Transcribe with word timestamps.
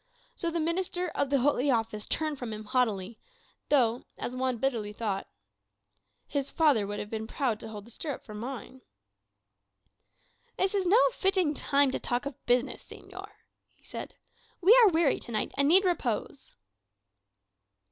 So 0.35 0.49
the 0.49 0.59
minister 0.59 1.09
of 1.09 1.29
the 1.29 1.37
Holy 1.41 1.69
Office 1.69 2.07
turned 2.07 2.39
from 2.39 2.51
him 2.53 2.63
haughtily, 2.63 3.19
though, 3.69 4.05
as 4.17 4.35
Juan 4.35 4.57
bitterly 4.57 4.93
thought, 4.93 5.27
"his 6.25 6.49
father 6.49 6.87
would 6.87 6.97
have 6.97 7.11
been 7.11 7.27
proud 7.27 7.59
to 7.59 7.67
hold 7.67 7.85
the 7.85 7.91
stirrup 7.91 8.25
for 8.25 8.33
mine." 8.33 8.81
"This 10.57 10.73
is 10.73 10.87
no 10.87 10.97
fitting 11.13 11.53
time 11.53 11.91
to 11.91 11.99
talk 11.99 12.25
of 12.25 12.43
business, 12.47 12.83
señor," 12.83 13.29
he 13.75 13.83
said. 13.85 14.15
"We 14.59 14.75
are 14.81 14.89
weary 14.89 15.19
to 15.19 15.31
night, 15.31 15.51
and 15.55 15.67
need 15.67 15.85
repose." 15.85 16.55